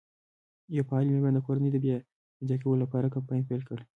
یوه 0.75 0.87
فعالې 0.87 1.09
مېرمن 1.13 1.33
د 1.35 1.39
کورنۍ 1.47 1.69
د 1.73 1.77
بیا 1.85 1.97
یو 2.39 2.47
ځای 2.49 2.57
کولو 2.61 2.81
لپاره 2.83 3.13
کمپاین 3.15 3.41
پیل 3.49 3.61
کړ. 3.69 3.77